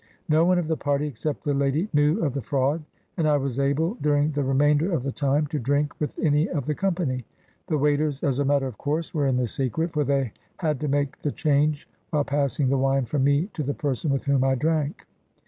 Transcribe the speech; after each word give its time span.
No 0.27 0.45
one 0.45 0.57
of 0.57 0.67
the 0.67 0.75
party, 0.75 1.05
except 1.05 1.43
the 1.43 1.51
]ady, 1.61 1.87
knew 1.93 2.23
of 2.25 2.33
the 2.33 2.41
fraud, 2.41 2.83
and 3.17 3.27
I 3.27 3.37
was 3.37 3.59
able, 3.59 3.99
during 4.01 4.31
the 4.31 4.43
remainder 4.43 4.91
of 4.91 5.03
the 5.03 5.11
time, 5.11 5.45
to 5.49 5.59
drink 5.59 5.93
with 5.99 6.17
any 6.17 6.49
of 6.49 6.65
the 6.65 6.73
company. 6.73 7.23
The 7.67 7.77
waiters, 7.77 8.23
as 8.23 8.39
a 8.39 8.45
matter 8.45 8.65
of 8.65 8.79
course, 8.79 9.13
were 9.13 9.27
in 9.27 9.35
the 9.35 9.45
secret, 9.45 9.91
for 9.93 10.03
they 10.03 10.33
had 10.57 10.79
to 10.79 10.87
make 10.87 11.21
the 11.21 11.31
change 11.31 11.87
while 12.09 12.23
passing 12.23 12.69
the 12.69 12.79
wine 12.79 13.05
from 13.05 13.23
me 13.23 13.51
to 13.53 13.61
the 13.61 13.75
person 13.75 14.09
with 14.11 14.23
whom 14.23 14.43
I 14.43 14.55
drank. 14.55 15.05